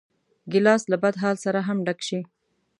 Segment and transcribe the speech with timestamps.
[0.51, 2.19] ګیلاس له بدحال سره هم ډک شي.